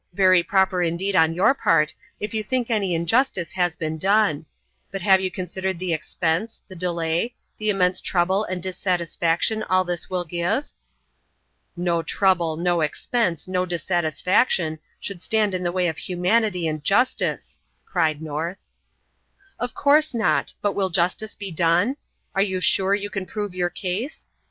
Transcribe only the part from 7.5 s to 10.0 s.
the immense trouble and dissatisfaction all